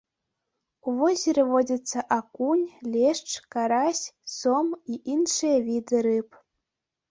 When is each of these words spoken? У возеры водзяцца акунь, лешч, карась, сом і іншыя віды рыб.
У 0.91 0.93
возеры 1.01 1.43
водзяцца 1.51 1.99
акунь, 2.17 2.65
лешч, 2.95 3.29
карась, 3.57 4.03
сом 4.39 4.67
і 4.95 5.01
іншыя 5.19 5.63
віды 5.71 6.05
рыб. 6.11 6.29